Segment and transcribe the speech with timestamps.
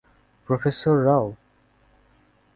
[0.47, 1.27] Professor Rao.